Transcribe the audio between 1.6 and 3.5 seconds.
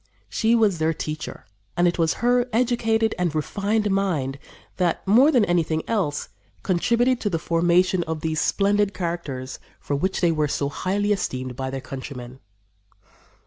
and it was her educated and